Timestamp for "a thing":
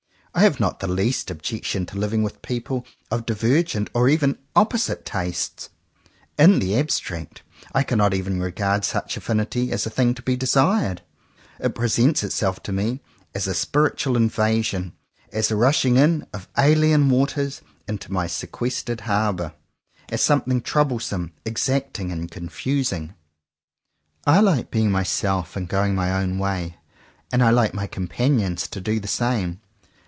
9.85-10.13